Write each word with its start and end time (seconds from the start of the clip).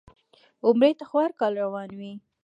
عمرې 0.65 0.91
ته 0.99 1.03
خو 1.09 1.17
هر 1.25 1.31
کال 1.39 1.53
روان 1.63 1.89
وي. 1.99 2.13